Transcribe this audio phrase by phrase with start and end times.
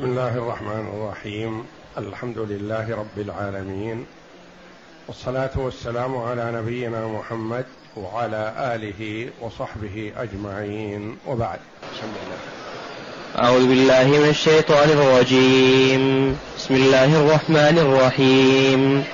[0.00, 1.64] بسم الله الرحمن الرحيم.
[1.98, 4.06] الحمد لله رب العالمين.
[5.08, 7.64] والصلاة والسلام على نبينا محمد
[7.96, 11.16] وعلى آله وصحبه أجمعين.
[11.28, 11.58] وبعد.
[11.92, 12.38] بسم الله
[13.44, 16.36] أعوذ بالله من الشيطان الرجيم.
[16.58, 19.04] بسم الله الرحمن الرحيم.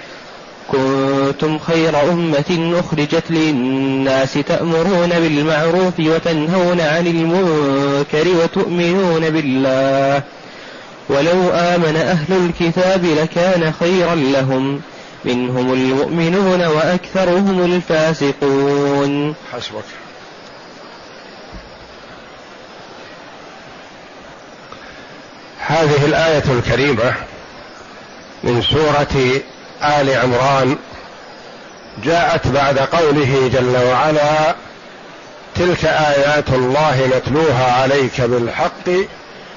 [0.70, 10.22] كنتم خير أمة أخرجت للناس تأمرون بالمعروف وتنهون عن المنكر وتؤمنون بالله.
[11.08, 14.80] ولو آمن أهل الكتاب لكان خيرا لهم.
[15.24, 19.34] منهم المؤمنون وأكثرهم الفاسقون.
[19.52, 19.84] حسبك.
[25.66, 27.14] هذه الآية الكريمة
[28.44, 29.40] من سورة
[29.82, 30.76] آل عمران.
[32.04, 34.54] جاءت بعد قوله جل وعلا
[35.54, 38.88] تلك آيات الله نتلوها عليك بالحق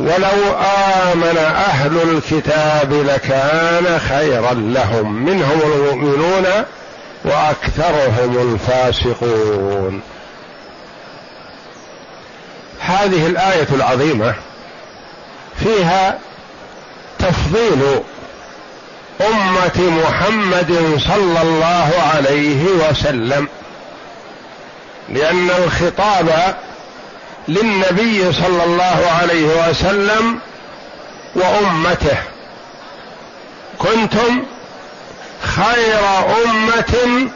[0.00, 0.54] ولو
[1.12, 5.24] آمن أهل الكتاب لكان خيرا لهم.
[5.24, 6.46] منهم المؤمنون
[7.24, 10.00] وأكثرهم الفاسقون.
[12.80, 14.34] هذه الآية العظيمة
[15.64, 16.18] فيها
[17.18, 18.00] تفضيل
[19.20, 23.48] أمة محمد صلى الله عليه وسلم
[25.08, 26.56] لأن الخطاب
[27.48, 30.38] للنبي صلى الله عليه وسلم
[31.34, 32.18] وأمته.
[33.78, 34.42] كنتم
[35.42, 36.00] خير
[36.44, 37.28] أمة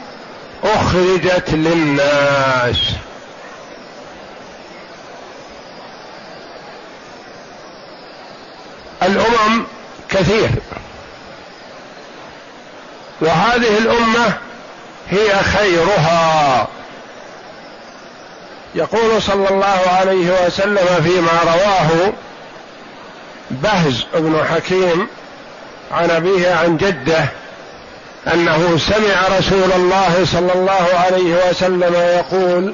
[0.63, 2.77] أخرجت للناس.
[9.03, 9.65] الأمم
[10.09, 10.49] كثير.
[13.21, 14.33] وهذه الأمة
[15.09, 16.67] هي خيرها.
[18.75, 22.13] يقول صلى الله عليه وسلم فيما رواه
[23.51, 25.07] بهز بن حكيم
[25.91, 27.25] عن أبيه عن جده
[28.33, 32.73] أنه سمع رسول الله صلى الله عليه وسلم يقول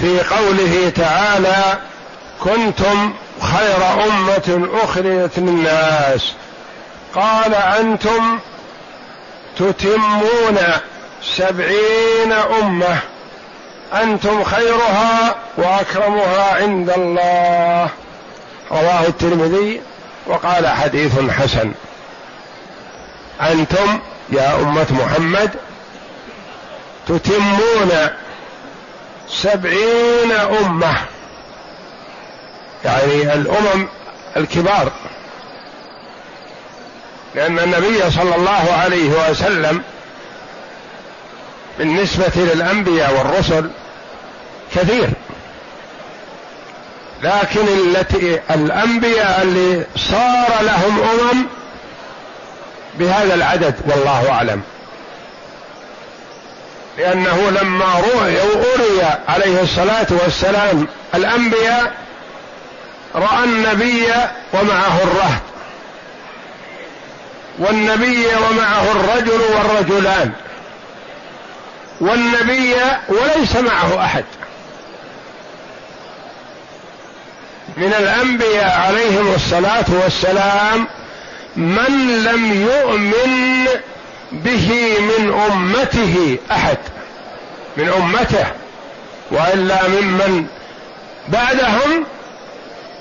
[0.00, 1.78] في قوله تعالى
[2.40, 6.32] كنتم خير أمة أخرجت للناس
[7.14, 8.38] قال أنتم
[9.58, 10.58] تتمون
[11.22, 12.98] سبعين أمة
[13.94, 17.88] أنتم خيرها وأكرمها عند الله.
[18.72, 19.80] رواه الترمذي
[20.26, 21.72] وقال حديث حسن.
[23.40, 25.50] أنتم يا أمة محمد
[27.08, 28.08] تتمون
[29.28, 30.94] سبعين أمة.
[32.84, 33.88] يعني الأمم
[34.36, 34.90] الكبار.
[37.34, 39.82] لأن النبي صلى الله عليه وسلم
[41.78, 43.70] بالنسبة للأنبياء والرسل
[44.74, 45.08] كثير.
[47.22, 51.46] لكن التي الأنبياء اللي صار لهم أمم
[52.94, 54.62] بهذا العدد والله أعلم.
[56.98, 61.92] لأنه لما رؤي أري عليه الصلاة والسلام الأنبياء
[63.14, 64.06] رأى النبي
[64.52, 65.42] ومعه الرهط.
[67.58, 70.32] والنبي ومعه الرجل والرجلان.
[72.00, 72.74] والنبي
[73.08, 74.24] وليس معه أحد.
[77.76, 80.86] من الأنبياء عليهم الصلاة والسلام
[81.56, 83.66] من لم يؤمن
[84.32, 86.78] به من أمته أحد.
[87.76, 88.46] من أمته
[89.30, 90.46] وإلا ممن
[91.28, 92.04] بعدهم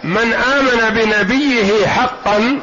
[0.04, 2.60] من آمن بنبيه حقا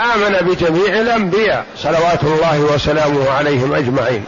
[0.00, 4.24] آمن بجميع الأنبياء صلوات الله وسلامه عليهم أجمعين.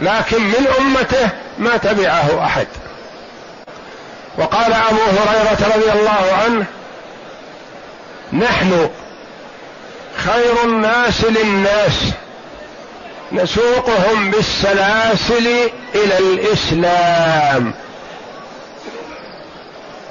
[0.00, 1.28] لكن من أمته
[1.58, 2.66] ما تبعه أحد.
[4.38, 6.64] وقال أبو هريرة رضي الله عنه
[8.32, 8.90] نحن
[10.16, 12.12] خير الناس للناس
[13.32, 15.46] نسوقهم بالسلاسل
[15.94, 17.74] إلى الإسلام.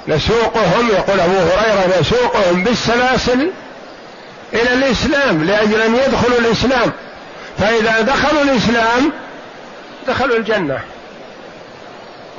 [0.08, 3.50] نسوقهم يقول أبو هريرة نسوقهم بالسلاسل
[4.52, 6.92] إلى الإسلام لأجل أن يدخلوا الإسلام.
[7.58, 9.12] فإذا دخلوا الإسلام
[10.08, 10.80] دخلوا الجنة.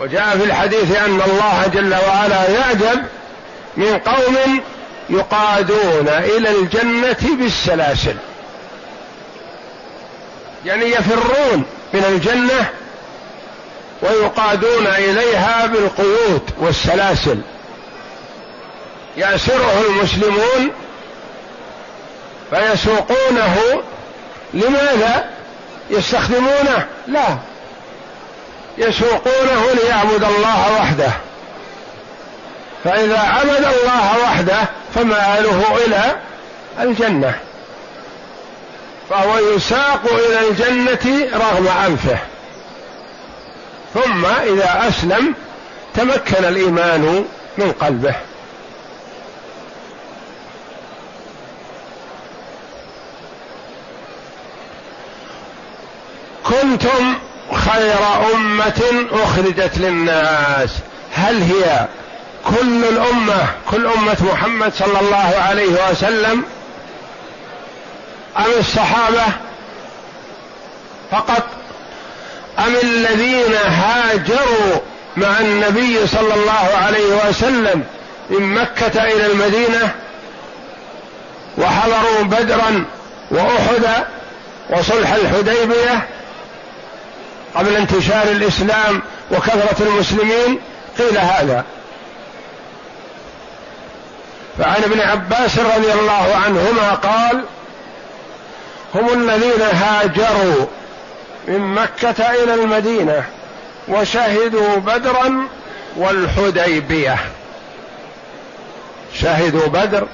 [0.01, 3.05] وجاء في الحديث أن الله جل وعلا يعجب
[3.77, 4.61] من قوم
[5.09, 8.15] يقادون إلى الجنة بالسلاسل.
[10.65, 12.69] يعني يفرون من الجنة
[14.01, 17.41] ويقادون إليها بالقيود والسلاسل.
[19.17, 20.71] يأسره المسلمون
[22.49, 23.83] فيسوقونه.
[24.53, 25.29] لماذا؟
[25.89, 27.37] يستخدمونه؟ لا.
[28.79, 31.11] يسوقونه ليعبد الله وحده.
[32.83, 34.65] فإذا عبد الله وحده
[34.95, 36.15] فمآله إلى
[36.79, 37.39] الجنة.
[39.09, 42.17] فهو يساق إلى الجنة رغم أنفه
[43.93, 45.35] ثم إذا أسلم
[45.93, 47.25] تمكن الإيمان
[47.57, 48.15] من قلبه.
[56.43, 57.99] كنتم خير
[58.35, 58.81] أمة
[59.11, 60.69] أخرجت للناس.
[61.13, 61.87] هل هي
[62.45, 66.43] كل الأمة كل أمة محمد صلى الله عليه وسلم
[68.37, 69.25] أم الصحابة
[71.11, 71.43] فقط؟
[72.59, 74.75] أم الذين هاجروا
[75.17, 77.83] مع النبي صلى الله عليه وسلم
[78.29, 79.91] من مكة إلى المدينة
[81.57, 82.85] وحضروا بدرا
[83.31, 84.03] وأحد
[84.69, 86.07] وصلح الحديبية
[87.55, 89.01] قبل انتشار الإسلام
[89.31, 90.59] وكثرة المسلمين
[90.97, 91.65] قيل هذا.
[94.57, 97.43] فعن ابن عباس رضي الله عنهما قال
[98.95, 100.65] هم الذين هاجروا
[101.47, 103.23] من مكة إلى المدينة
[103.87, 105.47] وشهدوا بدرا
[105.97, 107.17] والحديبية.
[109.13, 110.07] شهدوا بدر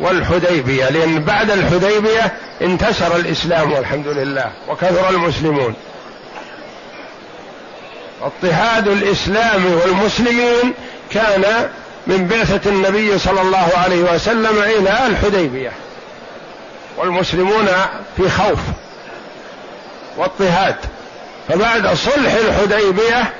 [0.00, 5.74] والحديبية لأن بعد الحديبية انتشر الإسلام والحمد لله وكثر المسلمون.
[8.22, 10.74] اضطهاد الإسلام والمسلمين
[11.10, 11.68] كان
[12.06, 15.72] من بعثة النبي صلى الله عليه وسلم إلى الحديبية
[16.96, 17.68] والمسلمون
[18.16, 18.58] في خوف
[20.16, 20.76] واضطهاد.
[21.48, 23.32] فبعد صلح الحديبية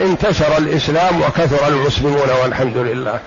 [0.00, 3.20] انتشر الإسلام وكثر المسلمون والحمد لله.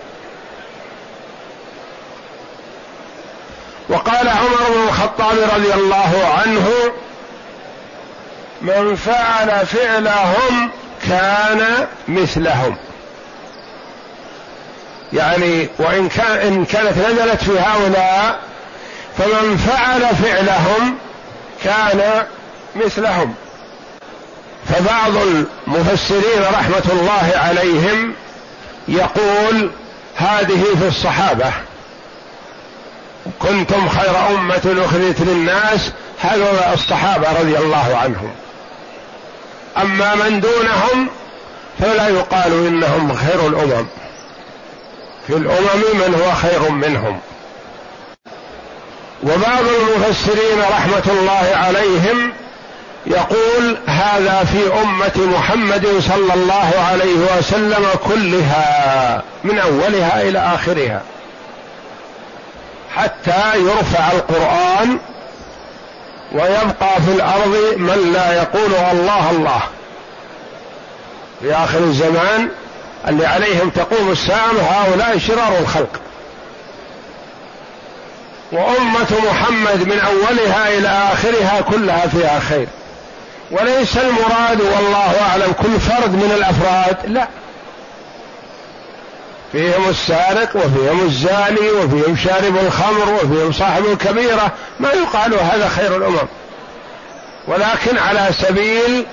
[3.89, 6.69] وقال عمر بن الخطاب رضي الله عنه
[8.61, 10.71] من فعل فعلهم
[11.09, 12.77] كان مثلهم.
[15.13, 18.39] يعني وإن كان إن كانت نزلت في هؤلاء
[19.17, 20.97] فمن فعل فعلهم
[21.63, 22.25] كان
[22.75, 23.35] مثلهم.
[24.69, 28.13] فبعض المفسرين رحمة الله عليهم
[28.87, 29.71] يقول
[30.15, 31.51] هذه في الصحابة.
[33.39, 35.91] كنتم خير أمة أخرجت للناس
[36.21, 38.31] هذول الصحابة رضي الله عنهم.
[39.77, 41.07] أما من دونهم
[41.79, 43.85] فلا يقال إنهم خير الأمم.
[45.27, 47.19] في الأمم من هو خير منهم.
[49.23, 52.33] وبعض المفسرين رحمة الله عليهم
[53.05, 61.01] يقول هذا في أمة محمد صلى الله عليه وسلم كلها من أولها إلى آخرها.
[62.95, 64.99] حتى يرفع القرآن
[66.31, 69.61] ويبقى في الأرض من لا يقول الله الله.
[71.41, 72.49] في آخر الزمان
[73.07, 75.99] اللي عليهم تقوم الساعة هؤلاء شرار الخلق.
[78.51, 82.67] وأمة محمد من أولها إلى آخرها كلها فيها خير.
[83.51, 87.27] وليس المراد والله أعلم كل فرد من الأفراد لا.
[89.51, 96.27] فيهم السارق وفيهم الزاني وفيهم شارب الخمر وفيهم صاحب الكبيرة ما يقال هذا خير الأمم.
[97.47, 99.05] ولكن على سبيل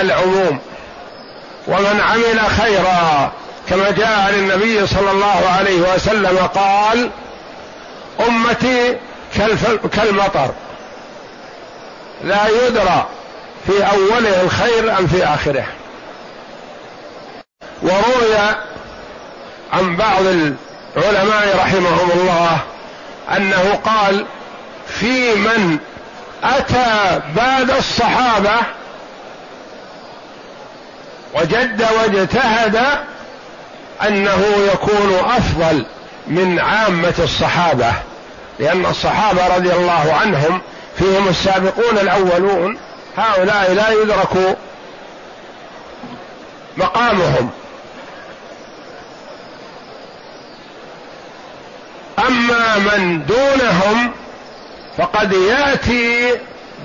[0.00, 0.58] العموم
[1.66, 3.32] ومن عمل خيرا
[3.68, 7.10] كما جاء عن النبي صلى الله عليه وسلم قال
[8.28, 8.96] أمتي
[9.92, 10.50] كالمطر.
[12.24, 13.06] لا يدرى
[13.66, 15.66] في أوله الخير أم في آخره.
[17.82, 18.54] وروي
[19.72, 20.22] عن بعض
[20.96, 22.58] العلماء رحمهم الله
[23.36, 24.26] أنه قال
[24.86, 25.78] في من
[26.44, 28.56] أتى بعد الصحابة
[31.34, 32.78] وجد واجتهد
[34.02, 35.86] أنه يكون أفضل
[36.26, 37.92] من عامة الصحابة
[38.58, 40.60] لأن الصحابة رضي الله عنهم
[40.98, 42.78] فيهم السابقون الأولون
[43.16, 44.56] هؤلاء لا يدرك
[46.76, 47.50] مقامهم.
[52.26, 54.12] أما من دونهم
[54.98, 56.36] فقد يأتي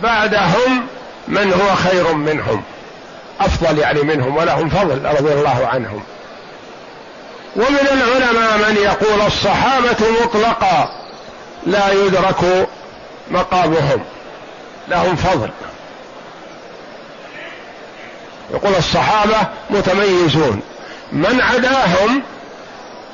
[0.04, 0.88] بعدهم
[1.28, 2.64] من هو خير منهم.
[3.40, 6.04] أفضل يعني منهم ولهم فضل رضي الله عنهم.
[7.56, 10.90] ومن العلماء من يقول الصحابة مطلقا
[11.66, 12.68] لا يدرك
[13.32, 14.04] مقامهم.
[14.88, 15.50] لهم فضل.
[18.52, 19.38] يقول الصحابة
[19.70, 20.62] متميزون.
[21.12, 22.24] من عداهم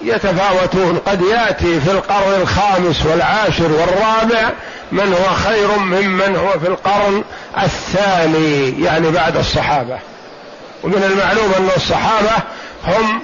[0.01, 0.97] يتفاوتون.
[1.07, 4.49] قد يأتي في القرن الخامس والعاشر والرابع
[4.91, 7.23] من هو خير ممن هو في القرن
[7.63, 9.99] الثاني يعني بعد الصحابة.
[10.83, 12.43] ومن المعلوم أن الصحابة
[12.87, 13.21] هم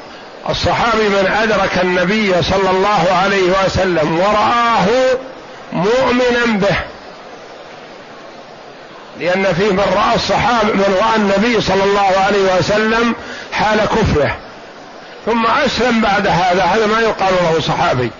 [0.49, 4.85] الصحابي من أدرك النبي صلى الله عليه وسلم ورآه
[5.73, 6.75] مؤمنا به.
[9.19, 13.15] لأن فيه من رأى الصحابة من رأى النبي صلى الله عليه وسلم
[13.51, 14.37] حال كفره.
[15.25, 16.63] ثم أسلم بعد هذا.
[16.63, 18.11] هذا ما يقال له صحابي.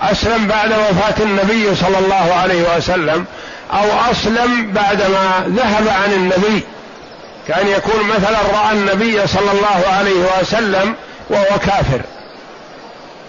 [0.00, 3.24] أسلم بعد وفاة النبي صلى الله عليه وسلم
[3.72, 6.64] أو أسلم بعدما ذهب عن النبي
[7.48, 10.94] كأن يكون مثلا رأى النبي صلى الله عليه وسلم
[11.30, 12.00] وهو كافر.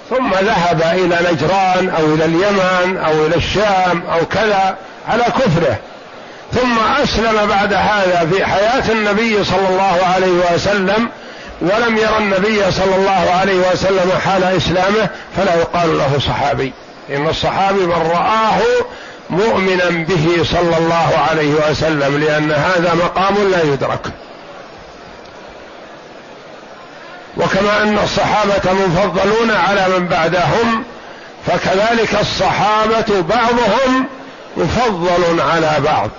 [0.09, 4.75] ثم ذهب إلى نجران أو إلى اليمن أو إلى الشام أو كذا
[5.07, 5.77] على كفره.
[6.53, 11.09] ثم أسلم بعد هذا في حياة النبي صلى الله عليه وسلم
[11.61, 16.73] ولم يرى النبي صلى الله عليه وسلم حال إسلامه فلا يقال له صحابي
[17.09, 18.59] إن الصحابي من رآه
[19.29, 24.07] مؤمنا به صلى الله عليه وسلم لأن هذا مقام لا يدرك.
[27.37, 30.83] وكما أن الصحابة مفضلون على من بعدهم
[31.47, 34.07] فكذلك الصحابة بعضهم
[34.57, 36.09] مفضل على بعض.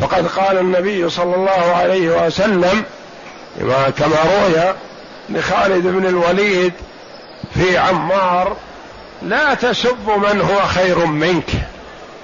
[0.00, 2.84] فقد قال النبي صلى الله عليه وسلم
[3.98, 4.74] كما روي
[5.28, 6.72] لخالد بن الوليد
[7.54, 8.56] في عمار
[9.22, 11.50] لا تسب من هو خير منك.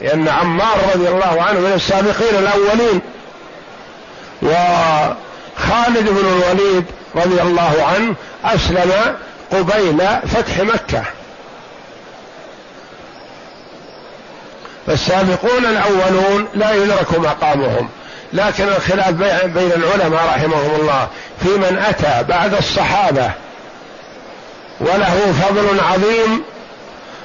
[0.00, 3.00] لأن عمار رضي الله عنه من السابقين الأولين.
[4.42, 6.85] وخالد بن الوليد
[7.16, 8.14] رضي الله عنه
[8.45, 9.16] أسلم
[9.52, 11.02] قبيل فتح مكة.
[14.87, 17.88] فالسابقون الأولون لا يدرك مقامهم
[18.33, 19.11] لكن الخلاف
[19.45, 21.09] بين العلماء رحمهم الله
[21.43, 23.31] في من أتى بعد الصحابة
[24.81, 26.43] وله فضل عظيم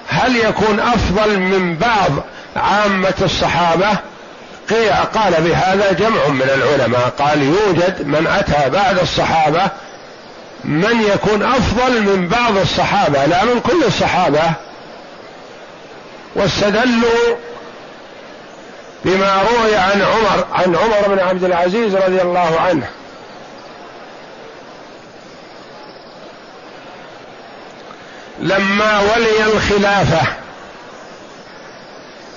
[0.08, 2.12] هل يكون أفضل من بعض
[2.56, 3.90] عامة الصحابة؟
[5.14, 9.62] قال بهذا جمع من العلماء قال يوجد من أتى بعد الصحابة
[10.64, 14.42] من يكون أفضل من بعض الصحابة لا من كل الصحابة
[16.36, 17.36] واستدلوا
[19.06, 22.90] بما روي عن عمر عن عمر بن عبد العزيز رضي الله عنه.
[28.40, 30.34] لما ولي الخلافة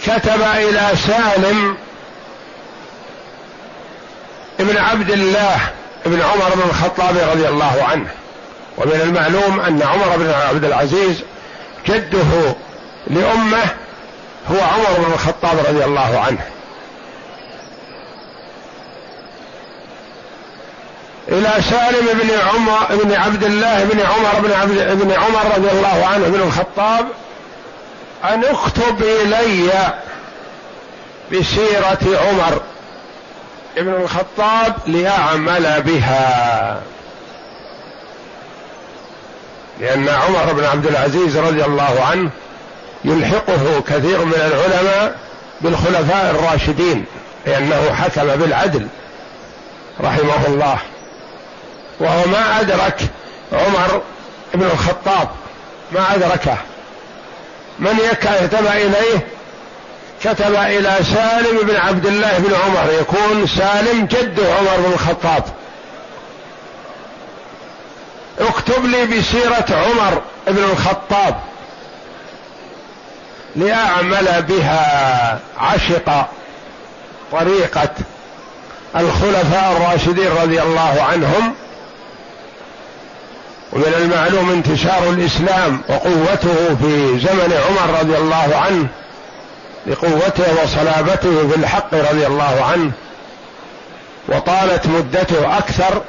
[0.02, 1.76] كتب إلى سالم
[4.60, 5.56] ابن عبد الله
[6.06, 8.08] ابن عمر بن الخطاب رضي الله عنه.
[8.76, 11.22] ومن المعلوم أن عمر بن عبد العزيز
[11.86, 12.54] جده
[13.06, 13.64] لأمه
[14.50, 16.53] هو عمر بن الخطاب رضي الله عنه.
[21.28, 26.06] إلى سالم بن عمر بن عبد الله بن عمر بن عبد بن عمر رضي الله
[26.06, 27.06] عنه بن الخطاب
[28.24, 29.70] أن اكتب إلي
[31.32, 32.60] بسيرة عمر
[33.76, 36.80] بن الخطاب لأعمل بها.
[39.80, 42.30] لأن عمر بن عبد العزيز رضي الله عنه
[43.04, 45.16] يلحقه كثير من العلماء
[45.60, 47.04] بالخلفاء الراشدين
[47.46, 48.86] لأنه حكم بالعدل
[50.00, 50.78] رحمه الله.
[52.00, 53.00] وهو ما أدرك
[53.52, 54.02] عمر
[54.54, 55.28] بن الخطاب.
[55.92, 56.56] ما أدركه.
[57.78, 59.26] من كتب إليه
[60.24, 62.92] كتب إلى سالم بن عبد الله بن عمر.
[63.00, 65.44] يكون سالم جد عمر بن الخطاب.
[68.40, 71.40] اكتب لي بسيرة عمر بن الخطاب
[73.56, 76.26] لأعمل بها عشق
[77.32, 77.90] طريقة
[78.96, 81.54] الخلفاء الراشدين رضي الله عنهم
[83.74, 88.86] ومن المعلوم انتشار الإسلام وقوته في زمن عمر رضي الله عنه
[89.86, 92.92] لقوته وصلابته في الحق رضي الله عنه
[94.28, 96.02] وطالت مدته أكثر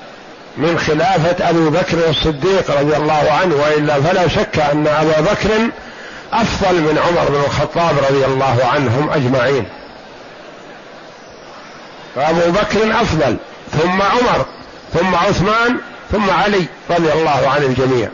[0.58, 5.50] من خلافة ابي بكر الصديق رضي الله عنه وإلا فلا شك أن أبا بكر
[6.34, 9.66] أفضل من عمر بن الخطاب رضي الله عنهم أجمعين.
[12.16, 13.38] فأبو بكر أفضل
[13.72, 14.46] ثم عمر
[14.94, 15.78] ثم عثمان
[16.12, 18.10] ثم علي رضي الله عن الجميع.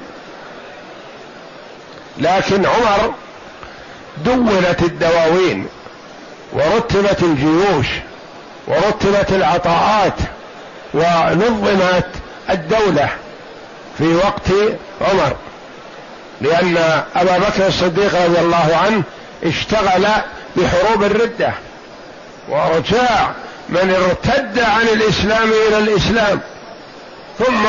[2.18, 3.14] لكن عمر
[4.26, 5.68] دونت الدواوين
[6.54, 7.88] ورتبت الجيوش
[8.68, 10.14] ورتبت العطاءات
[10.94, 12.10] ونظمت
[12.50, 13.10] الدولة
[13.98, 14.48] في وقت
[15.02, 15.36] عمر
[16.42, 16.78] لأن
[17.16, 19.04] أبا بكر الصديق رضي الله عنه
[19.44, 20.08] اشتغل
[20.56, 21.54] بحروب الردة
[22.50, 23.32] وارجاع
[23.70, 26.40] من ارتد عن الإسلام إلى الإسلام.
[27.40, 27.68] ثم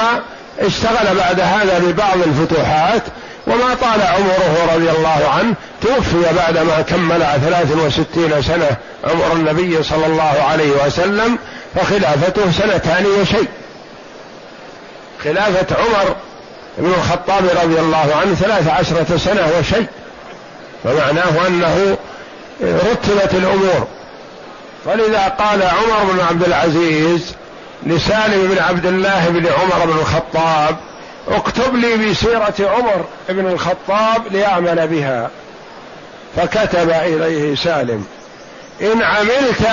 [0.61, 3.03] اشتغل بعد هذا ببعض الفتوحات
[3.47, 10.07] وما طال عمره رضي الله عنه توفي بعدما كمل ثلاث وستين سنة عمر النبي صلى
[10.07, 11.39] الله عليه وسلم
[11.75, 13.49] فخلافته سنتان وشيء.
[15.25, 16.15] خلافة عمر
[16.79, 19.87] بن الخطاب رضي الله عنه ثلاث عشرة سنة وشيء.
[20.85, 21.97] فمعناه أنه
[22.63, 23.87] رتبت الأمور.
[24.87, 27.35] فلذا قال عمر بن عبد العزيز
[27.87, 30.77] لسالم بن عبد الله بن عمر بن الخطاب
[31.29, 35.31] اكتب لي بسيرة عمر بن الخطاب ليعمل بها.
[36.37, 38.07] فكتب إليه سالم
[38.83, 39.69] إن عملت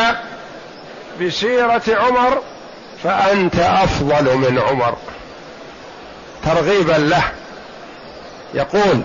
[1.21, 2.41] بسيرة عمر
[3.03, 4.95] فأنت أفضل من عمر.
[6.45, 7.23] ترغيبا له.
[8.53, 9.01] يقول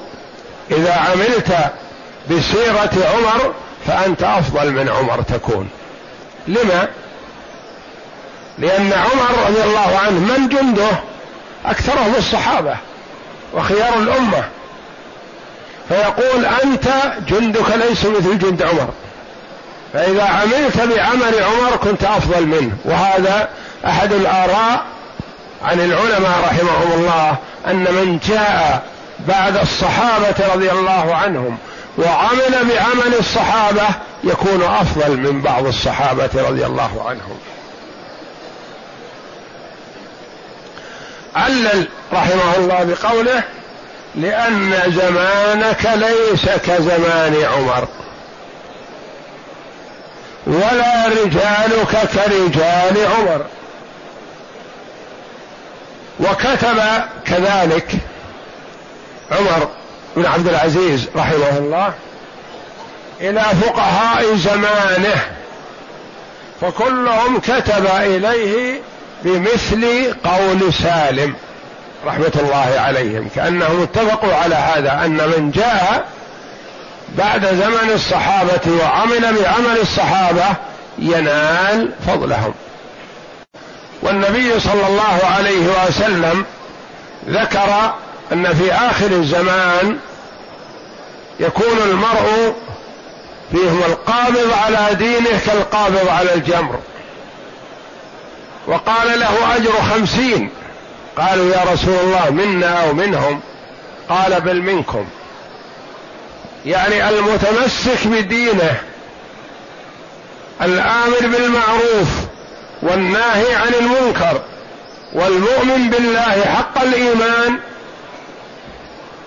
[0.70, 1.73] إذا عملت
[2.30, 3.54] بسيرة عمر
[3.87, 5.68] فأنت أفضل من عمر تكون.
[6.49, 6.88] لما؟
[8.58, 10.90] لأن عمر رضي الله عنه من جنده؟
[11.66, 12.76] أكثرهم الصحابة
[13.54, 14.44] وخيار الأمة.
[15.88, 16.88] فيقول أنت
[17.28, 18.88] جندك ليس مثل جند عمر.
[19.92, 22.73] فإذا عملت بعمل عمر كنت أفضل منه.
[22.84, 23.49] وهذا
[23.87, 24.84] أحد الآراء
[25.62, 28.82] عن العلماء رحمهم الله أن من جاء
[29.28, 31.58] بعد الصحابة رضي الله عنهم
[31.99, 33.87] وعمل بعمل الصحابة
[34.25, 37.38] يكون أفضل من بعض الصحابة رضي الله عنهم.
[41.36, 43.42] علل رحمه الله بقوله
[44.14, 47.88] لأن زمانك ليس كزمان عمر.
[50.46, 53.44] ولا رجالك كرجال عمر.
[56.20, 56.82] وكتب
[57.26, 57.92] كذلك
[59.30, 59.68] عمر
[60.16, 61.92] بن عبد العزيز رحمه الله
[63.20, 65.22] إلى فقهاء زمانه
[66.60, 68.80] فكلهم كتب إليه
[69.25, 71.34] بمثل قول سالم
[72.06, 76.04] رحمة الله عليهم كانهم اتفقوا على هذا أن من جاء
[77.19, 80.45] بعد زمن الصحابة وعمل بعمل الصحابة
[80.99, 82.54] ينال فضلهم.
[84.02, 86.45] والنبي صلى الله عليه وسلم
[87.28, 87.95] ذكر
[88.32, 89.99] أن في آخر الزمان
[91.41, 92.54] يكون المرء
[93.52, 96.78] فيهم القابض على دينه كالقابض على الجمر.
[98.66, 100.50] وقال له أجر خمسين.
[101.16, 103.40] قالوا يا رسول الله منا أو منهم
[104.08, 105.06] قال بل منكم.
[106.66, 108.80] يعني المتمسك بدينه.
[110.62, 112.08] الآمر بالمعروف
[112.82, 114.42] والناهي عن المنكر
[115.12, 117.58] والمؤمن بالله حق الإيمان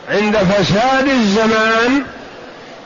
[0.09, 2.03] عند فساد الزمان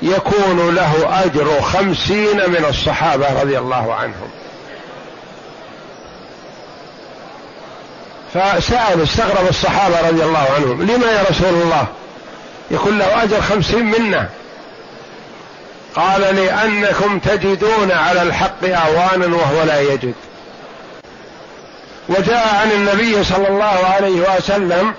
[0.01, 4.29] يكون له أجر خمسين من الصحابة رضي الله عنهم.
[8.33, 11.87] فسأل استغرب الصحابة رضي الله عنهم لما يا رسول الله؟
[12.71, 14.29] يكون له أجر خمسين منا.
[15.95, 20.13] قال لأنكم تجدون على الحق أعوانا وهو لا يجد.
[22.09, 24.93] وجاء عن النبي صلى الله عليه وسلم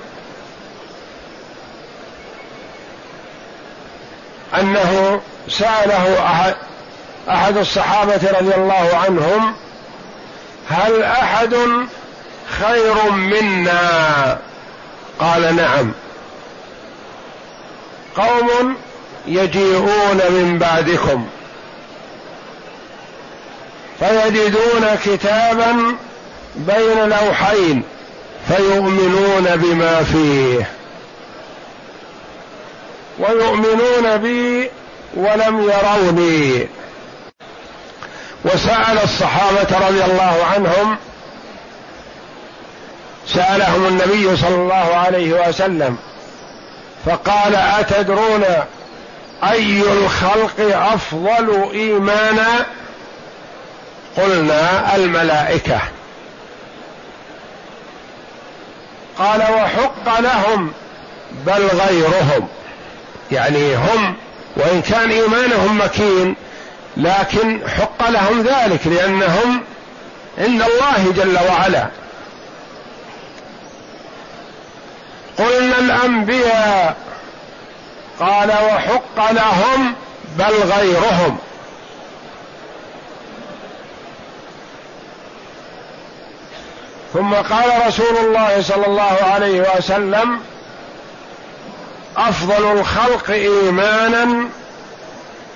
[4.60, 6.54] أنه سأله أحد
[7.28, 9.54] أحد الصحابة رضي الله عنهم
[10.70, 11.56] هل أحد
[12.48, 14.38] خير منا.
[15.18, 15.92] قال نعم.
[18.16, 18.76] قوم
[19.26, 21.26] يجيئون من بعدكم.
[23.98, 25.96] فيجدون كتابا
[26.56, 27.82] بين لوحين
[28.48, 30.70] فيؤمنون بما فيه.
[33.18, 34.70] ويؤمنون بي
[35.14, 36.68] ولم يروني.
[38.44, 40.96] وسأل الصحابة رضي الله عنهم
[43.26, 45.96] سألهم النبي صلى الله عليه وسلم
[47.06, 48.44] فقال أتدرون
[49.50, 52.66] أي الخلق أفضل إيمانا؟
[54.16, 55.80] قلنا الملائكة.
[59.18, 60.72] قال وحق لهم
[61.46, 62.48] بل غيرهم
[63.32, 64.16] يعني هم
[64.56, 66.36] وإن كان إيمانهم مكين
[66.96, 69.62] لكن حق لهم ذلك لأنهم
[70.38, 71.86] عند الله جل وعلا
[75.38, 76.96] قلنا الأنبياء.
[78.20, 79.94] قال وحق لهم
[80.38, 81.38] بل غيرهم.
[87.12, 90.40] ثم قال رسول الله صلى الله عليه وسلم
[92.16, 94.48] أفضل الخلق إيمانا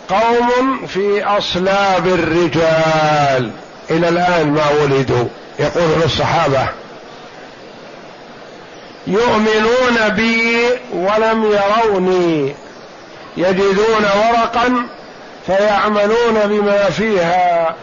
[0.08, 3.50] قوم في أصلاب الرجال.
[3.90, 6.68] إلى الآن ما ولدوا يقول الصحابة.
[9.06, 10.56] يؤمنون بي
[10.92, 12.54] ولم يروني.
[13.36, 14.86] يجدون ورقا
[15.46, 17.74] فيعملون بما فيها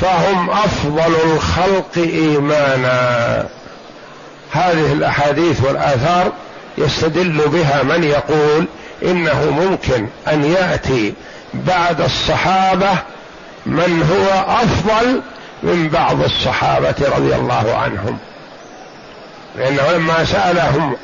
[0.00, 3.46] فهم أفضل الخلق إيمانا.
[4.52, 6.32] هذه الأحاديث والآثار
[6.78, 8.64] يستدل بها من يقول
[9.02, 11.14] إنه ممكن أن يأتي
[11.54, 12.92] بعد الصحابة
[13.66, 15.22] من هو أفضل
[15.62, 18.18] من بعض الصحابة رضي الله عنهم.
[19.56, 20.96] لأنه لما سألهم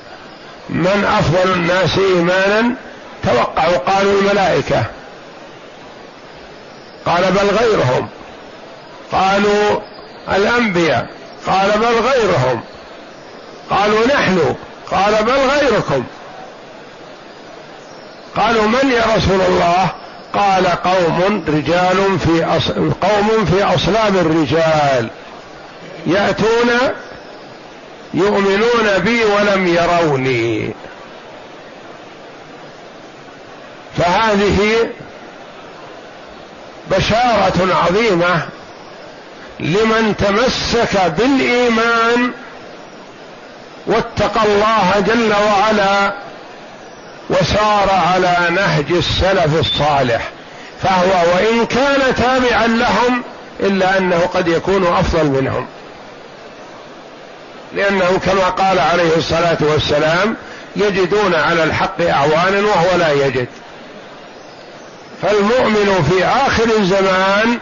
[0.70, 2.74] من أفضل الناس إيمانا
[3.22, 4.84] توقعوا قالوا الملائكة.
[7.06, 8.08] قال بل غيرهم.
[9.12, 9.80] قالوا
[10.28, 11.06] الأنبياء.
[11.46, 12.60] قال بل غيرهم.
[13.70, 14.54] قالوا نحن.
[14.90, 16.04] قال بل غيركم.
[18.36, 19.88] قالوا من يا رسول الله؟
[20.34, 22.70] قال قوم رجال في أص...
[23.00, 25.10] قوم في أصلاب الرجال.
[26.06, 26.70] يأتون
[28.14, 30.74] يؤمنون بي ولم يروني.
[33.98, 34.88] فهذه
[36.90, 38.42] بشارة عظيمة
[39.60, 42.30] لمن تمسك بالإيمان
[43.86, 46.14] واتقى الله جل وعلا
[47.30, 50.28] وسار على نهج السلف الصالح.
[50.82, 53.22] فهو وإن كان تابعا لهم
[53.60, 55.66] إلا أنه قد يكون أفضل منهم.
[57.74, 60.36] لأنه كما قال عليه الصلاة والسلام
[60.76, 63.48] يجدون على الحق أعوانا وهو لا يجد.
[65.22, 67.58] فالمؤمن في آخر الزمان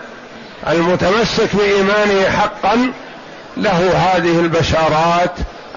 [0.69, 2.93] المتمسك بإيمانه حقا
[3.57, 5.33] له هذه البشارات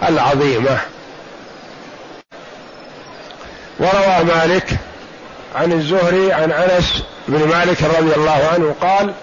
[0.10, 0.78] العظيمة.
[3.80, 4.70] وروى مالك
[5.56, 9.14] عن الزهري عن أنس بن مالك رضي الله عنه قال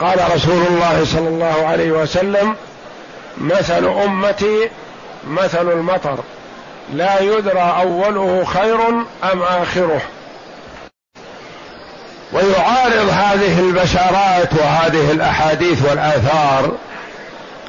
[0.00, 2.54] قال رسول الله صلى الله عليه وسلم
[3.40, 4.70] مثل أمتي
[5.28, 6.18] مثل المطر.
[6.92, 8.88] لا يدرى أوله خير
[9.32, 10.00] أم آخره.
[12.32, 16.72] ويعارض هذه البشارات وهذه الأحاديث والآثار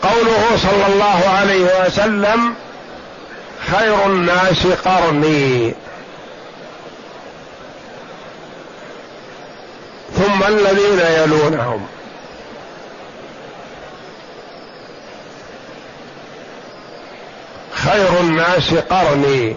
[0.02, 2.54] قوله صلى الله عليه وسلم
[3.72, 5.74] خير الناس قرني.
[10.18, 11.88] ثم الذين يلونهم.
[17.90, 19.56] خير الناس قرني.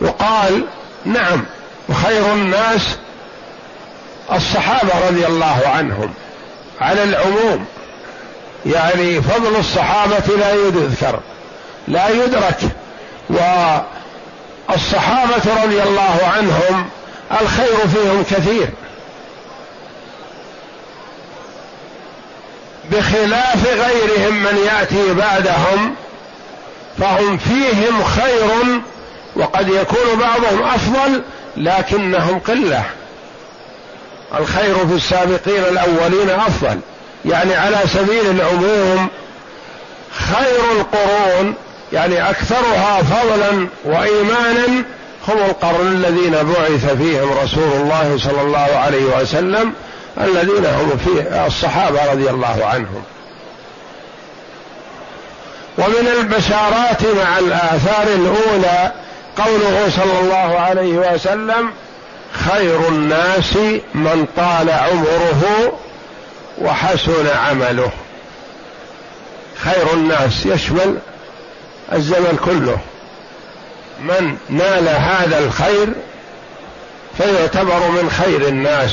[0.00, 0.64] وقال
[1.04, 1.44] نعم
[1.88, 2.96] وخير الناس
[4.32, 6.14] الصحابة رضي الله عنهم.
[6.80, 7.66] على العموم
[8.66, 11.20] يعني فضل الصحابة لا يذكر
[11.88, 12.58] لا يدرك.
[14.68, 16.88] والصحابة رضي الله عنهم
[17.40, 18.68] الخير فيهم كثير.
[22.90, 25.94] بخلاف غيرهم من يأتي بعدهم
[26.98, 28.80] فهم فيهم خير
[29.36, 31.22] وقد يكون بعضهم أفضل
[31.56, 32.82] لكنهم قلة.
[34.38, 36.80] الخير في السابقين الأولين أفضل.
[37.24, 39.08] يعني على سبيل العموم
[40.10, 41.54] خير القرون
[41.92, 44.84] يعني أكثرها فضلا وايمانا
[45.28, 49.72] هم القرن الذين بعث فيهم رسول الله صلى الله عليه وسلم
[50.20, 53.02] الذين هم في الصحابة رضي الله عنهم.
[55.82, 58.92] ومن البشارات مع الآثار الأولى
[59.36, 61.70] قوله صلى الله عليه وسلم
[62.32, 63.56] خير الناس
[63.94, 65.72] من طال عمره
[66.58, 67.90] وحسن عمله.
[69.56, 70.98] خير الناس يشمل
[71.92, 72.78] الزمن كله.
[74.00, 75.88] من نال هذا الخير
[77.18, 78.90] فيعتبر من خير الناس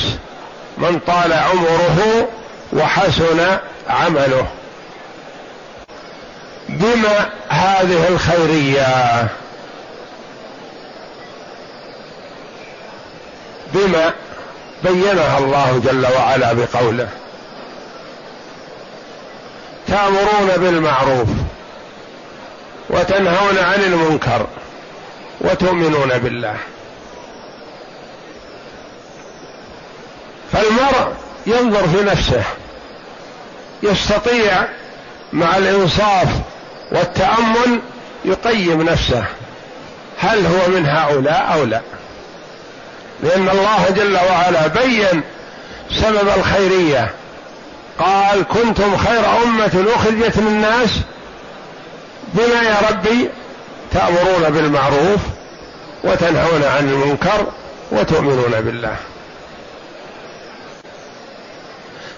[0.78, 2.28] من طال عمره
[2.72, 3.56] وحسن
[3.88, 4.46] عمله.
[6.70, 9.28] بما هذه الخيرية.
[13.74, 14.12] بما
[14.84, 17.08] بينها الله جل وعلا بقوله.
[19.88, 21.28] تامرون بالمعروف
[22.90, 24.46] وتنهون عن المنكر
[25.40, 26.56] وتؤمنون بالله.
[30.52, 31.12] فالمرء
[31.46, 32.42] ينظر في نفسه
[33.82, 34.64] يستطيع
[35.32, 36.28] مع الإنصاف
[36.92, 37.80] والتأمل
[38.24, 39.24] يقيم نفسه.
[40.18, 41.80] هل هو من هؤلاء أو لا؟
[43.22, 45.22] لأن الله جل وعلا بين
[45.90, 47.10] سبب الخيرية.
[47.98, 50.90] قال كنتم خير أمة أخرجت للناس
[52.34, 53.30] بما يا ربي
[53.92, 55.20] تأمرون بالمعروف
[56.04, 57.46] وتنهون عن المنكر
[57.90, 58.96] وتؤمنون بالله.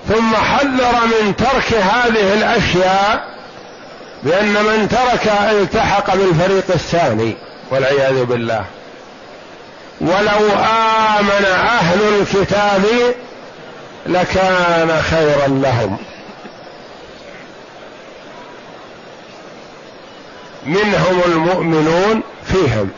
[0.09, 3.32] ثم حذر من ترك هذه الأشياء
[4.23, 7.37] بان من ترك التحق بالفريق الثاني
[7.71, 8.65] والعياذ بالله.
[10.01, 10.49] ولو
[11.19, 12.83] آمن أهل الكتاب
[14.07, 15.99] لكان خيرا لهم.
[20.67, 22.91] منهم المؤمنون فيهم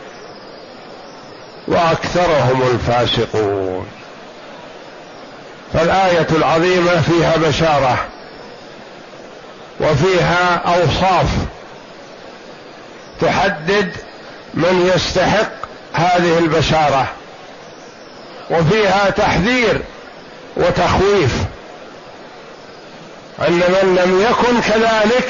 [1.69, 3.87] وأكثرهم الفاسقون.
[5.75, 8.14] فالآية العظيمة فيها بشارة
[9.81, 11.27] وفيها أوصاف.
[13.21, 13.97] تحدد
[14.55, 15.53] من يستحق
[15.93, 17.07] هذه البشارة.
[18.51, 19.83] وفيها تحذير
[20.57, 21.35] وتخويف.
[23.49, 25.29] أن من لم يكن كذلك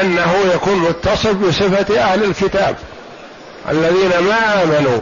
[0.00, 2.76] أنه يكون متصف بصفة أهل الكتاب.
[3.70, 4.98] الذين ما آمنوا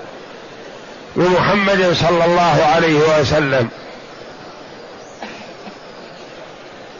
[1.16, 3.68] بمحمد صلى الله عليه وسلم.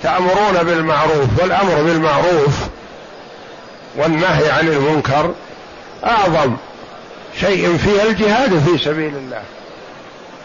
[0.03, 2.55] تأمرون بالمعروف والأمر بالمعروف
[3.97, 5.35] والنهي عن المنكر
[6.05, 6.57] أعظم
[7.41, 9.43] شيء فيه الجهاد في سبيل الله.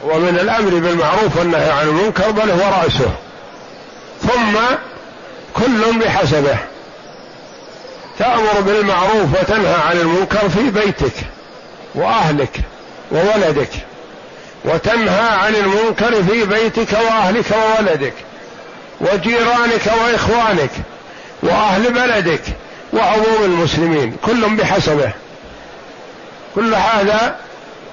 [0.04, 3.12] ومن الأمر بالمعروف والنهي عن المنكر بل هو رأسه.
[4.22, 4.58] ثم
[5.54, 6.58] كل بحسبه.
[8.20, 11.14] تأمر بالمعروف وتنهى عن المنكر في بيتك
[11.96, 12.60] وأهلك
[13.12, 13.72] وولدك.
[14.66, 18.14] وتنهى عن المنكر في بيتك وأهلك وولدك.
[19.02, 20.72] وجيرانك وإخوانك
[21.44, 22.42] وأهل بلدك
[22.94, 25.12] وعموم المسلمين كل بحسبه.
[26.56, 27.36] كل هذا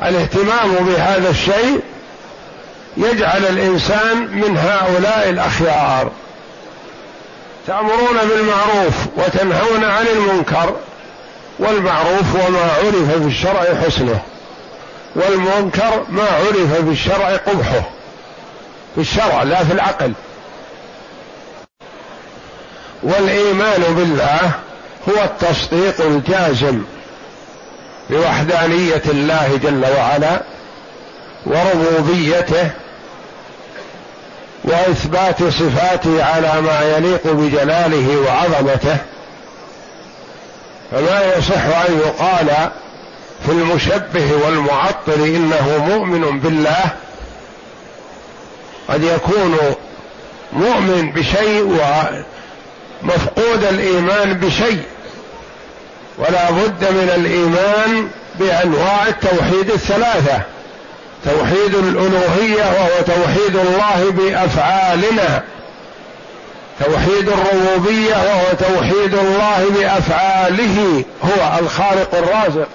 [0.02, 1.80] الاهتمام بهذا الشيء
[2.96, 6.10] يجعل الإنسان من هؤلاء الأخيار.
[7.66, 10.76] تأمرون بالمعروف وتنهون عن المنكر
[11.58, 14.20] والمعروف وما عرف في الشرع حسنه
[15.16, 17.90] والمنكر ما عرف في الشرع قبحه.
[18.94, 20.12] في الشرع لا في العقل.
[23.02, 24.50] والإيمان بالله
[25.08, 26.82] هو التصديق الجازم
[28.10, 30.42] بوحدانية الله جل وعلا
[31.46, 32.70] وربوبيته
[34.64, 38.96] وإثبات صفاته على ما يليق بجلاله وعظمته.
[40.90, 42.70] فما يصح أن يقال
[43.46, 46.84] في المشبه والمعطل إنه مؤمن بالله
[48.88, 49.58] قد يكون
[50.52, 51.80] مؤمن بشيء
[53.02, 54.82] مفقود الإيمان بشيء
[56.18, 58.08] ولا بد من الإيمان
[58.38, 60.40] بأنواع التوحيد الثلاثة
[61.24, 65.42] توحيد الألوهية وهو توحيد الله بأفعالنا
[66.84, 72.68] توحيد الربوبية وهو توحيد الله بأفعاله هو الخالق الرازق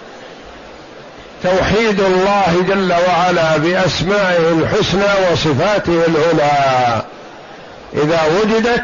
[1.43, 7.01] توحيد الله جل وعلا بأسمائه الحسنى وصفاته العلى.
[7.93, 8.83] إذا وجدت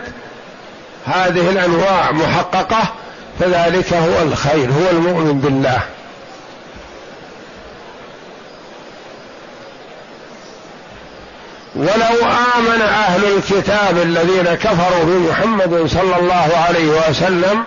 [1.06, 2.94] هذه الأنواع محققة
[3.40, 5.80] فذلك هو الخير هو المؤمن بالله.
[11.76, 12.26] ولو
[12.58, 17.64] آمن أهل الكتاب الذين كفروا بمحمد صلى الله عليه وسلم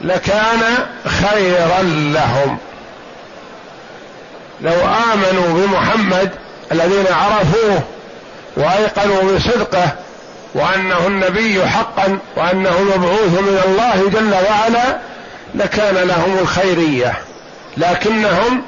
[0.00, 0.60] لكان
[1.06, 2.58] خيرا لهم.
[4.60, 4.74] لو
[5.12, 6.30] آمنوا بمحمد
[6.72, 7.82] الذين عرفوه
[8.56, 9.88] وأيقنوا بصدقه
[10.54, 14.98] وأنه النبي حقا وأنه مبعوث من الله جل وعلا
[15.54, 17.12] لكان لهم الخيرية.
[17.76, 18.62] لكنهم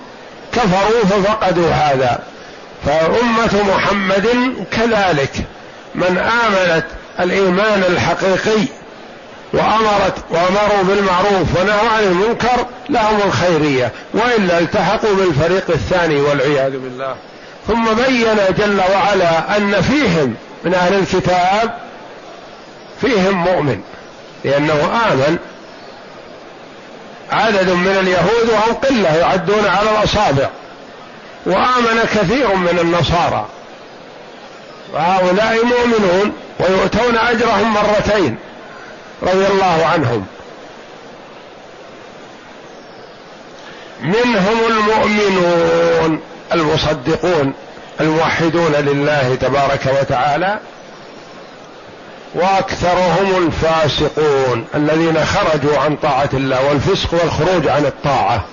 [0.52, 2.18] كفروا ففقدوا هذا.
[2.86, 5.32] فأمة محمد كذلك.
[5.94, 6.84] من آمنت
[7.20, 8.66] الإيمان الحقيقي
[9.52, 13.92] وأمرت وأمروا بالمعروف ونهوا عن المنكر لهم الخيرية.
[14.14, 17.14] وإلا التحقوا بالفريق الثاني والعياذ بالله.
[17.68, 21.78] ثم بين جل وعلا أن فيهم من أهل الكتاب
[23.00, 23.82] فيهم مؤمن
[24.44, 25.38] لأنه آمن.
[27.32, 30.48] عدد من اليهود وهم قلة يعدون على الأصابع
[31.46, 33.46] وآمن كثير من النصارى.
[34.92, 38.36] وهؤلاء مؤمنون ويؤتون أجرهم مرتين
[39.22, 40.26] رضي الله عنهم.
[44.02, 46.20] منهم المؤمنون
[46.52, 47.52] المصدقون.
[48.00, 50.58] الموحدون لله تبارك وتعالى
[52.34, 58.44] وأكثرهم الفاسقون الذين خرجوا عن طاعة الله والفسق والخروج عن الطاعة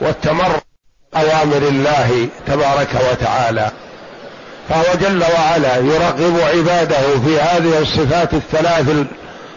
[0.00, 0.60] والتمرد
[1.16, 3.70] أوامر الله تبارك وتعالى.
[4.68, 9.06] فهو جل وعلا يرغب عباده في هذه الصفات الثلاث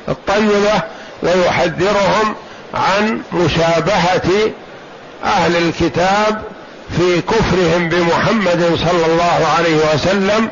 [0.10, 0.82] الطيبة
[1.24, 2.36] ويحذرهم
[2.74, 4.52] عن مشابهة
[5.24, 6.42] أهل الكتاب
[6.98, 10.50] في كفرهم بمحمد صلى الله عليه وسلم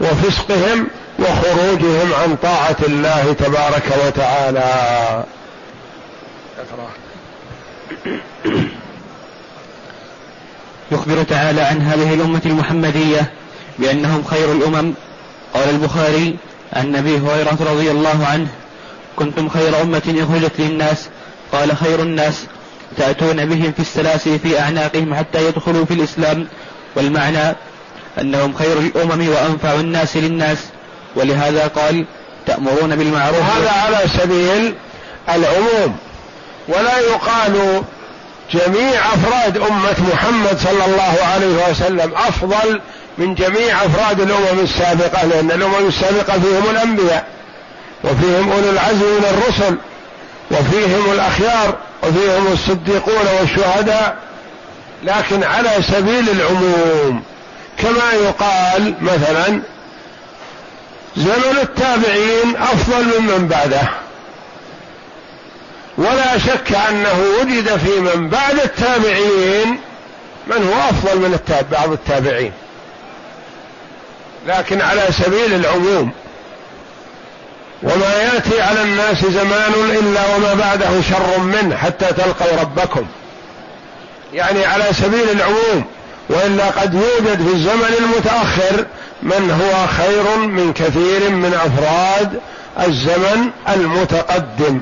[0.00, 0.86] وفسقهم
[1.18, 5.24] وخروجهم عن طاعة الله تبارك وتعالى.
[10.92, 13.32] يخبر تعالى عن هذه الأمة المحمدية
[13.78, 14.94] بأنهم خير الأمم.
[15.54, 16.36] قال البخاري
[16.72, 18.48] عن أبي هريرة رضي الله عنه
[19.16, 21.08] كنتم خير أمة أخرجت للناس.
[21.52, 22.46] قال خير الناس.
[22.96, 26.48] تأتون بهم في السلاسل في أعناقهم حتى يدخلوا في الإسلام.
[26.96, 27.56] والمعنى
[28.20, 30.58] أنهم خير الأمم وأنفع الناس للناس.
[31.16, 32.06] ولهذا قال
[32.46, 33.42] تأمرون بالمعروف.
[33.56, 34.74] هذا على سبيل
[35.28, 35.96] العموم.
[36.68, 37.82] ولا يقال
[38.52, 42.80] جميع أفراد أمة محمد صلى الله عليه وسلم أفضل
[43.18, 47.26] من جميع أفراد الأمم السابقة لأن الأمم السابقة فيهم الأنبياء
[48.04, 49.76] وفيهم أولو العزم من الرسل
[50.50, 51.76] وفيهم الأخيار.
[52.02, 54.16] وفيهم الصديقون والشهداء
[55.04, 57.22] لكن على سبيل العموم.
[57.78, 59.60] كما يقال مثلا
[61.16, 63.88] زمن التابعين أفضل ممن بعده.
[65.98, 69.80] ولا شك أنه وجد في من بعد التابعين
[70.46, 71.38] من هو أفضل من
[71.72, 72.52] بعض التابعين.
[74.46, 76.12] لكن على سبيل العموم
[77.82, 83.06] وما يأتي على الناس زمان إلا وما بعده شر منه حتى تلقوا ربكم.
[84.32, 85.84] يعني على سبيل العموم
[86.28, 88.86] وإلا قد يوجد في الزمن المتأخر
[89.22, 92.40] من هو خير من كثير من أفراد
[92.86, 94.80] الزمن المتقدم.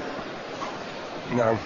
[1.36, 1.56] نعم.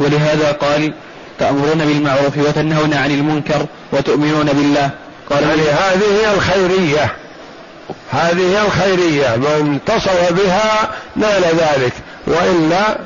[0.00, 0.94] ولهذا قال
[1.38, 4.90] تأمرون بالمعروف وتنهون عن المنكر وتؤمنون بالله.
[5.30, 7.23] قال يعني هذه هي الخيرية.
[8.10, 11.92] هذه الخيرية من اتصف بها نال ذلك
[12.26, 12.98] وإلا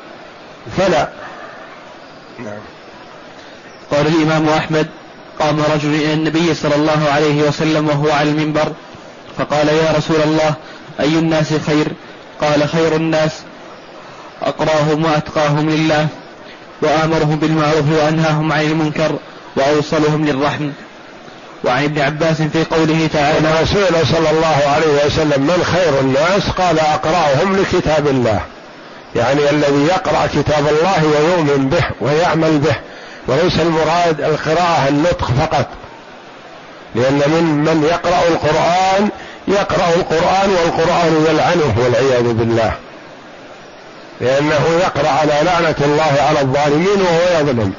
[0.76, 1.08] فلا.
[2.38, 2.58] نعم.
[3.90, 4.86] قال الإمام أحمد
[5.40, 8.72] قام رجل إلى النبي صلى الله عليه وسلم وهو على المنبر
[9.38, 10.54] فقال يا رسول الله
[11.00, 11.88] أي الناس خير؟
[12.40, 13.32] قال خير الناس
[14.42, 16.08] أقراهم وأتقاهم لله
[16.82, 19.16] وآمرهم بالمعروف وأنهاهم عن المنكر
[19.56, 20.70] وأوصلهم للرحم.
[21.64, 26.48] وعن ابن عباس في قوله تعالى لما سئل صلى الله عليه وسلم من خير الناس
[26.58, 28.40] قال أقرأهم لكتاب الله.
[29.16, 32.74] يعني الذي يقرأ كتاب الله ويؤمن به ويعمل به.
[33.26, 35.66] وليس المراد القراءة النطق فقط.
[36.94, 39.08] لأن من من يقرأ القرآن
[39.48, 42.72] يقرأ القرآن والقرآن يلعنه والعياذ بالله.
[44.20, 47.72] لأنه يقرأ على لعنة الله على الظالمين وهو يظلم.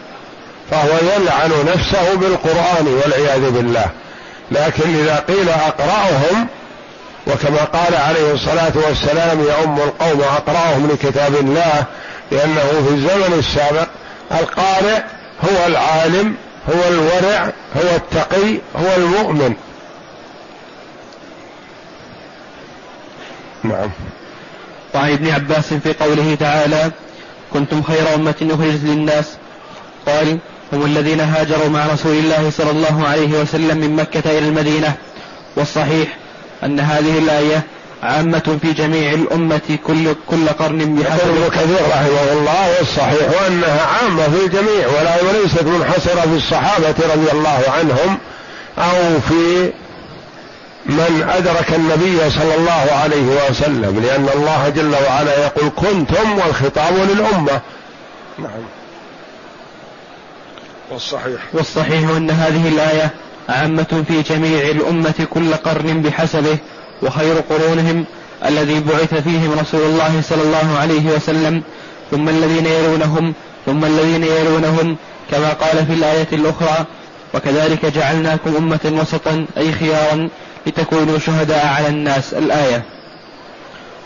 [0.71, 3.85] فهو يلعن نفسه بالقرآن والعياذ بالله.
[4.51, 6.47] لكن إذا قيل أقرأهم
[7.27, 11.83] وكما قال عليه الصلاة والسلام يؤم القوم أقرأهم لكتاب الله
[12.31, 13.87] لأنه في الزمن السابق
[14.31, 15.01] القارئ
[15.43, 16.35] هو العالم
[16.69, 17.45] هو الورع
[17.77, 19.53] هو التقي هو المؤمن.
[23.63, 23.89] نعم.
[24.95, 26.91] وعن ابن عباس في قوله تعالى
[27.53, 29.25] كنتم خير أمة أخرجت للناس.
[30.07, 30.39] قال
[30.73, 34.93] هم الذين هاجروا مع رسول الله صلى الله عليه وسلم من مكة إلى المدينة.
[35.55, 36.17] والصحيح
[36.63, 37.63] أن هذه الآية
[38.03, 44.23] عامة في جميع الأمة كل كل قرن بحسب ابن كثير رحمه الله والصحيح وأنها عامة
[44.23, 48.17] في الجميع ولا وليست منحصرة في الصحابة رضي الله عنهم
[48.77, 49.71] أو في
[50.85, 57.59] من أدرك النبي صلى الله عليه وسلم لأن الله جل وعلا يقول كنتم والخطاب للأمة.
[58.39, 58.78] نعم.
[60.91, 61.41] والصحيح.
[61.53, 63.11] والصحيح أن هذه الآية
[63.49, 66.57] عامة في جميع الأمة كل قرن بحسبه
[67.01, 68.05] وخير قرونهم
[68.45, 71.63] الذي بعث فيهم رسول الله صلى الله عليه وسلم
[72.11, 73.33] ثم الذين يلونهم
[73.65, 74.97] ثم الذين يلونهم
[75.31, 76.85] كما قال في الآية الأخرى
[77.33, 80.29] وكذلك جعلناكم أمة وسطا أي خيارا
[80.67, 82.33] لتكونوا شهداء على الناس.
[82.33, 82.83] الآية.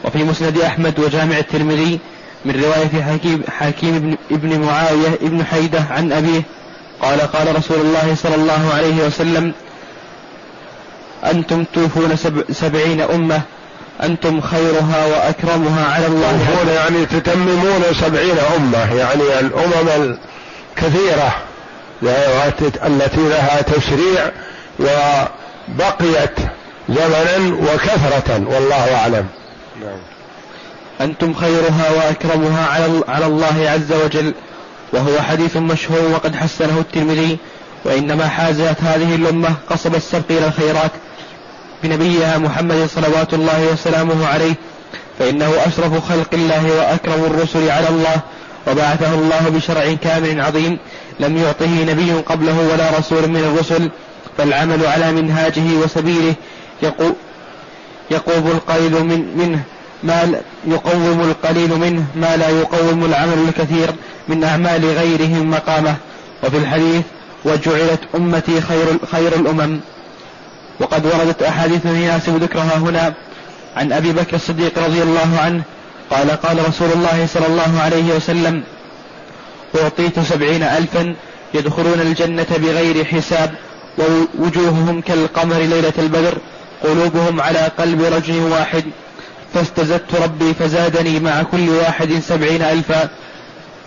[0.05, 1.99] وفي مسند أحمد وجامع الترمذي
[2.45, 6.41] من رواية حكيم, حكيم ابن معاوية ابن حيدة عن أبيه
[7.03, 9.53] قال قال رسول الله صلى الله عليه وسلم
[11.23, 13.41] أنتم توفون سب سبعين أمة
[14.03, 16.31] أنتم خيرها وأكرمها على الله.
[16.31, 20.17] توفون يعني تتممون سبعين أمة يعني الأمم
[20.77, 21.35] الكثيرة
[22.85, 24.31] التي لها تشريع
[24.79, 26.39] وبقيت
[26.89, 29.27] زمنا وكثرة والله أعلم.
[29.81, 29.97] نعم.
[31.01, 32.67] أنتم خيرها وأكرمها
[33.07, 34.33] على الله عز وجل.
[34.93, 37.37] وهو حديث مشهور وقد حسنه الترمذي
[37.85, 40.91] وإنما حازت هذه الأمة قصب السبق إلى الخيرات
[41.83, 44.53] بنبيها محمد صلوات الله وسلامه عليه
[45.19, 48.21] فإنه أشرف خلق الله وأكرم الرسل على الله
[48.67, 50.79] وبعثه الله بشرع كامل عظيم
[51.19, 53.89] لم يعطه نبي قبله ولا رسول من الرسل
[54.37, 56.35] فالعمل على منهاجه وسبيله
[58.11, 59.63] يقوم القليل من منه.
[60.03, 63.89] ما يقوم القليل منه ما لا يقوم العمل الكثير
[64.27, 65.95] من أعمال غيرهم مقامه.
[66.43, 67.03] وفي الحديث
[67.45, 69.79] وجعلت أمتي خير, خير الأمم.
[70.79, 73.13] وقد وردت أحاديث يناسب ذكرها هنا.
[73.77, 75.61] عن أبي بكر الصديق رضي الله عنه
[76.11, 78.63] قال قال رسول الله صلى الله عليه وسلم
[79.81, 81.15] أعطيت سبعين ألفا
[81.53, 83.53] يدخلون الجنة بغير حساب
[83.97, 86.37] ووجوههم كالقمر ليلة البدر
[86.83, 88.83] قلوبهم على قلب رجل واحد.
[89.53, 93.09] فاستزدت ربي فزادني مع كل واحد سبعين ألفا.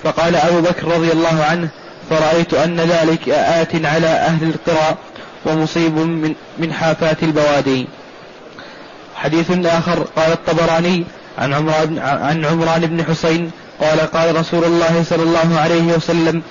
[0.05, 1.69] فقال أبو بكر رضي الله عنه
[2.11, 4.97] فرأيت أن ذلك آت على أهل القرى
[5.47, 7.87] ومصيب من, من حافات البوادي.
[9.17, 11.05] حديث آخر قال الطبراني
[11.39, 13.51] عن عمران, عن عمران بن حسين
[13.81, 16.43] قال قال رسول الله صلى الله عليه وسلم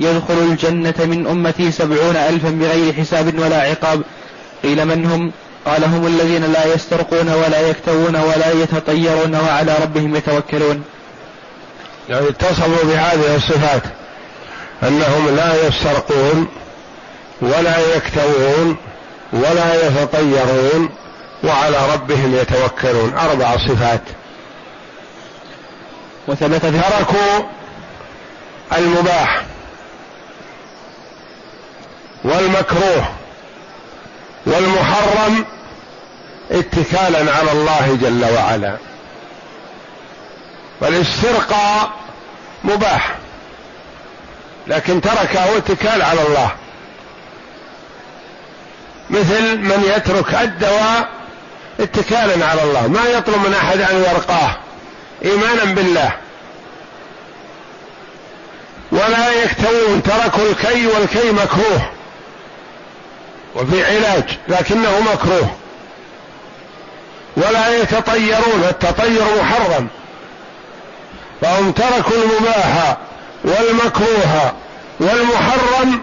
[0.00, 4.02] يدخل الجنة من أمتي سبعون ألفا بغير حساب ولا عقاب.
[4.62, 5.32] قيل من هم؟
[5.66, 10.84] قال هم الذين لا يسترقون ولا يكتوون ولا يتطيرون وعلى ربهم يتوكلون.
[12.08, 13.82] يعني اتصلوا بهذه الصفات
[14.82, 16.48] أنهم لا يسترقون
[17.40, 18.76] ولا يكتوون
[19.32, 20.90] ولا يتطيرون
[21.44, 23.14] وعلى ربهم يتوكلون.
[23.14, 24.02] أربع صفات.
[26.28, 27.46] وثبت تركوا
[28.76, 29.44] المباح
[32.24, 33.08] والمكروه
[34.46, 35.44] والمحرم
[36.54, 38.76] اتكالا على الله جل وعلا.
[40.80, 41.90] والاسترقاء
[42.64, 43.14] مباح.
[44.66, 46.50] لكن تركه اتكال على الله.
[49.10, 51.08] مثل من يترك الدواء
[51.80, 52.86] اتكالا على الله.
[52.86, 54.56] ما يطلب من أحد أن يرقاه.
[55.24, 56.12] ايمانا بالله.
[58.92, 60.02] ولا يكتوون.
[60.02, 61.90] تركوا الكي والكي مكروه.
[63.54, 64.24] وفي علاج.
[64.48, 65.56] لكنه مكروه.
[67.36, 69.88] ولا يتطيرون التطير محرم.
[71.40, 72.96] فهم تركوا المباح
[73.44, 74.52] والمكروه
[75.00, 76.02] والمحرم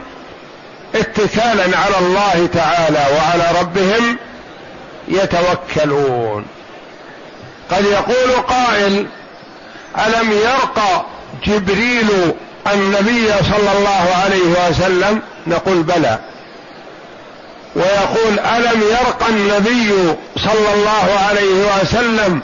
[0.96, 4.18] اتكالا على الله تعالى وعلى ربهم
[5.08, 6.46] يتوكلون.
[7.72, 9.08] قد يقول قائل
[10.08, 11.06] ألم يرقى
[11.46, 12.10] جبريل
[12.74, 16.20] النبي صلى الله عليه وسلم؟ نقول بلى.
[17.76, 22.42] ويقول ألم يرقى النبي صلى الله عليه وسلم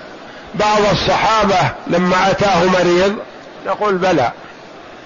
[0.56, 3.16] بعض الصحابة لما أتاه مريض؟
[3.66, 4.32] نقول بلى.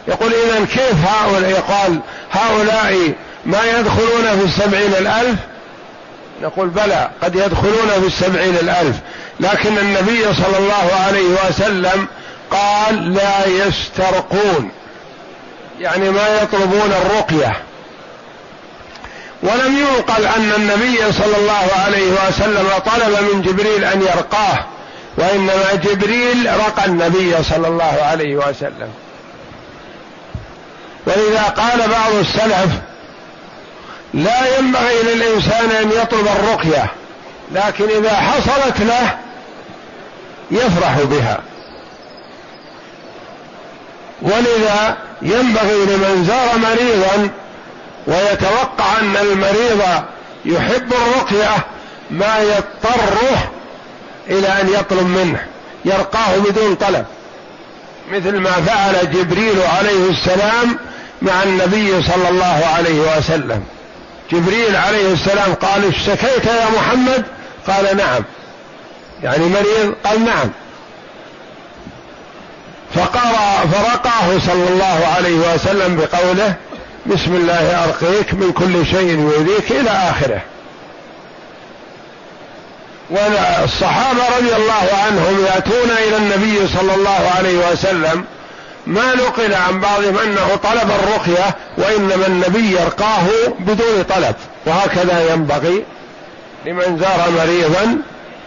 [0.07, 1.99] يقول إذا كيف هؤلاء؟ يقال
[2.31, 3.13] هؤلاء
[3.45, 5.39] ما يدخلون في السبعين الألف؟
[6.41, 8.95] نقول بلى قد يدخلون في السبعين الألف.
[9.39, 12.07] لكن النبي صلى الله عليه وسلم
[12.51, 14.71] قال لا يسترقون.
[15.79, 17.57] يعني ما يطلبون الرقية.
[19.43, 24.65] ولم ينقل أن النبي صلى الله عليه وسلم طلب من جبريل أن يرقاه
[25.17, 28.93] وإنما جبريل رقى النبي صلى الله عليه وسلم.
[31.05, 32.71] ولذا قال بعض السلف
[34.13, 36.91] لا ينبغي للإنسان أن يطلب الرقية
[37.51, 39.17] لكن إذا حصلت له
[40.51, 41.39] يفرح بها.
[44.21, 47.29] ولذا ينبغي لمن زار مريضا
[48.07, 49.81] ويتوقع أن المريض
[50.45, 51.65] يحب الرقية
[52.11, 53.51] ما يضطره
[54.29, 55.45] إلى أن يطلب منه
[55.85, 57.05] يرقاه بدون طلب.
[58.11, 60.79] مثل ما فعل جبريل عليه السلام
[61.21, 63.63] مع النبي صلى الله عليه وسلم.
[64.31, 67.25] جبريل عليه السلام قال اشتكيت يا محمد؟
[67.67, 68.23] قال نعم.
[69.23, 70.49] يعني مريض قال نعم.
[72.95, 76.55] فقرأ فرقاه صلى الله عليه وسلم بقوله
[77.11, 80.41] بسم الله أرقيك من كل شيء يؤذيك إلى آخره.
[83.09, 88.25] والصحابة رضي الله عنهم يأتون إلى النبي صلى الله عليه وسلم
[88.87, 93.27] ما نقل عن بعضهم أنه طلب الرقية وإنما النبي يرقاه
[93.59, 94.35] بدون طلب.
[94.65, 95.83] وهكذا ينبغي
[96.65, 97.97] لمن زار مريضا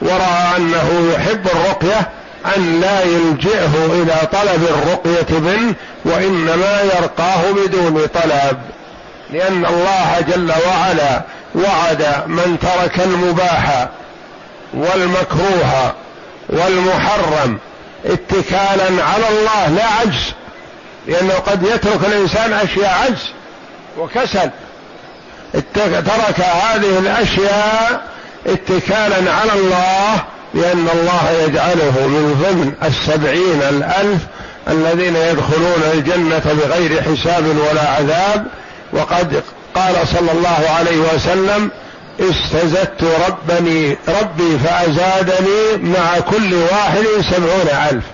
[0.02, 2.08] ورأى أنه يحب الرقية
[2.56, 5.74] أن لا يلجئه إلى طلب الرقية منه
[6.04, 8.58] وإنما يرقاه بدون طلب.
[9.30, 11.22] لأن الله جل وعلا
[11.54, 13.88] وعد من ترك المباح
[14.74, 15.94] والمكروه
[16.48, 17.58] والمحرم
[18.04, 20.32] اتكالا على الله لا عجز.
[21.06, 23.30] لأنه قد يترك الإنسان أشياء عجز
[23.98, 24.50] وكسل.
[25.84, 28.02] ترك هذه الأشياء
[28.46, 30.24] اتكالا على الله
[30.54, 34.22] لأن الله يجعله من ضمن السبعين الألف
[34.68, 38.46] الذين يدخلون الجنة بغير حساب ولا عذاب.
[38.92, 39.42] وقد
[39.74, 41.70] قال صلى الله عليه وسلم
[42.20, 48.04] استزدت ربني ربي فأزادني مع كل واحد سبعون ألف.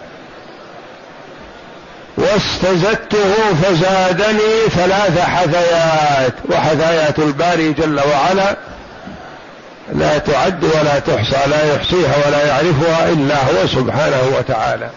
[2.17, 8.57] واستزدته فزادني ثلاث حثيات وحثايات الباري جل وعلا
[9.95, 14.91] لا تعد ولا تحصى لا يحصيها ولا يعرفها إلا هو سبحانه وتعالى.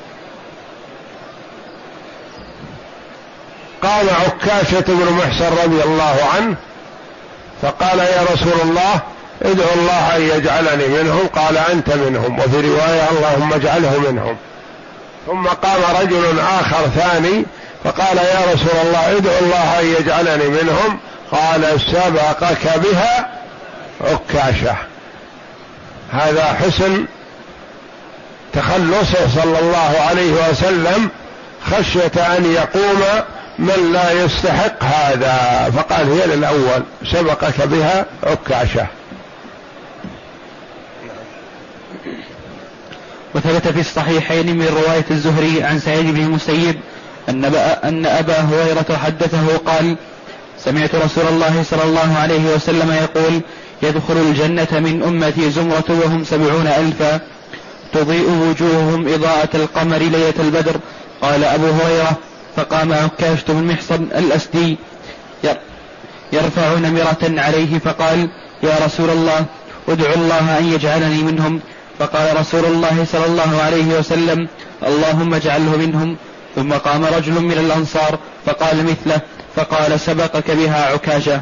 [3.83, 6.55] قام عكاشة بن محسن رضي الله عنه
[7.61, 8.99] فقال يا رسول الله
[9.41, 14.37] ادعو الله أن يجعلني منهم قال أنت منهم وفي رواية اللهم اجعله منهم.
[15.27, 17.45] ثم قام رجل آخر ثاني
[17.83, 20.99] فقال يا رسول الله ادعو الله أن يجعلني منهم
[21.31, 23.42] قال سبقك بها
[24.03, 24.75] عكاشة.
[26.11, 27.05] هذا حسن
[28.53, 31.09] تخلصه صلى الله عليه وسلم
[31.71, 33.01] خشية أن يقوم
[33.59, 35.69] من لا يستحق هذا.
[35.77, 38.87] فقال هي للأول سبقك بها عكاشة.
[43.35, 46.79] وثبت في الصحيحين من رواية الزهري عن سعيد بن المسيب
[47.29, 47.45] أن,
[47.83, 49.97] أن أبا هريرة حدثه قال
[50.59, 53.41] سمعت رسول الله صلى الله عليه وسلم يقول
[53.83, 57.19] يدخل الجنة من أمتي زمرة وهم سبعون ألفا
[57.93, 60.75] تضيء وجوههم إضاءة القمر ليلة البدر.
[61.21, 62.17] قال أبو هريرة
[62.55, 64.77] فقام عكاشة بن محصن الأسدي
[66.33, 68.29] يرفع نمرة عليه فقال
[68.63, 69.45] يا رسول الله
[69.89, 71.59] ادعو الله أن يجعلني منهم.
[71.99, 74.47] فقال رسول الله صلى الله عليه وسلم
[74.87, 76.17] اللهم اجعله منهم.
[76.55, 79.21] ثم قام رجل من الأنصار فقال مثله
[79.55, 81.41] فقال سبقك بها عكاشة.